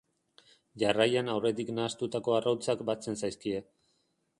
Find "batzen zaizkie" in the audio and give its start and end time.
2.93-3.67